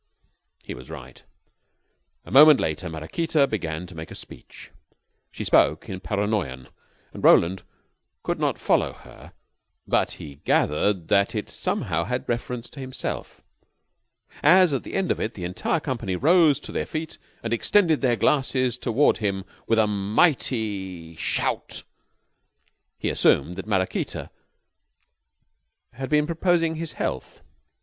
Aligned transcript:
He 0.63 0.73
was 0.73 0.89
right. 0.89 1.21
A 2.25 2.31
moment 2.31 2.59
later 2.59 2.89
Maraquita 2.89 3.45
began 3.45 3.85
to 3.85 3.93
make 3.93 4.09
a 4.09 4.15
speech. 4.15 4.71
She 5.29 5.43
spoke 5.43 5.89
in 5.89 5.99
Paranoyan, 5.99 6.69
and 7.13 7.23
Roland 7.23 7.61
could 8.23 8.39
not 8.39 8.57
follow 8.57 8.93
her, 8.93 9.31
but 9.87 10.13
he 10.13 10.37
gathered 10.37 11.07
that 11.09 11.35
it 11.35 11.51
somehow 11.51 12.05
had 12.05 12.27
reference 12.27 12.67
to 12.71 12.79
himself. 12.79 13.41
As, 14.41 14.73
at 14.73 14.81
the 14.81 14.95
end 14.95 15.11
of 15.11 15.19
it, 15.19 15.35
the 15.35 15.45
entire 15.45 15.79
company 15.79 16.15
rose 16.15 16.59
to 16.61 16.71
their 16.71 16.87
feet 16.87 17.19
and 17.43 17.53
extended 17.53 18.01
their 18.01 18.15
glasses 18.15 18.79
toward 18.79 19.17
him 19.17 19.43
with 19.67 19.77
a 19.77 19.85
mighty 19.85 21.15
shout, 21.15 21.83
he 22.97 23.11
assumed 23.11 23.55
that 23.55 23.67
Maraquita 23.67 24.31
had 25.93 26.09
been 26.09 26.25
proposing 26.25 26.77
his 26.77 26.93
health. 26.93 27.41